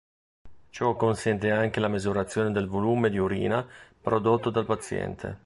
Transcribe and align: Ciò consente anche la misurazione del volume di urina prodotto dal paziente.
Ciò 0.71 0.95
consente 0.95 1.51
anche 1.51 1.79
la 1.79 1.87
misurazione 1.87 2.51
del 2.51 2.65
volume 2.67 3.11
di 3.11 3.19
urina 3.19 3.63
prodotto 4.01 4.49
dal 4.49 4.65
paziente. 4.65 5.37